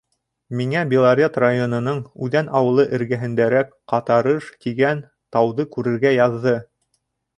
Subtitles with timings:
[0.59, 5.05] Миңә Белорет районының Үҙән ауылы эргәһендәрәк Ҡатарыж тигән
[5.37, 6.57] тауҙы күрергә яҙҙы.